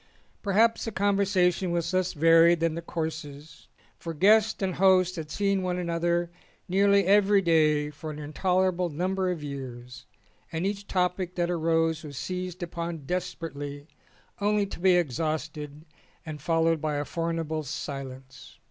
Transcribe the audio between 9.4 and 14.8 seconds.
years and each topic that arose was seized upon desperately only to